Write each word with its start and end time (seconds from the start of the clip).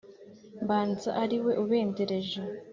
mbanza 0.63 1.09
ari 1.23 1.37
we 1.45 1.53
ubendereje 1.63 2.39